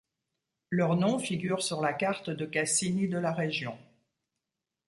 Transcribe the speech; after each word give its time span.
Leurs 0.71 0.95
noms 0.95 1.19
figurent 1.19 1.61
sur 1.61 1.79
la 1.79 1.93
carte 1.93 2.31
de 2.31 2.47
Cassini 2.47 3.07
de 3.07 3.19
la 3.19 3.31
région. 3.31 3.77